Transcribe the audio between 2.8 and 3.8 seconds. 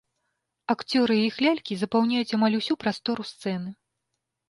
прастору сцэны.